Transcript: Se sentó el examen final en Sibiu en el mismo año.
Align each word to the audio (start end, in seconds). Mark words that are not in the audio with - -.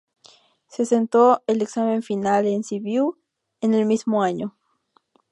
Se 0.67 0.87
sentó 0.87 1.43
el 1.45 1.61
examen 1.61 2.01
final 2.01 2.47
en 2.47 2.63
Sibiu 2.63 3.19
en 3.59 3.75
el 3.75 3.85
mismo 3.85 4.23
año. 4.23 4.57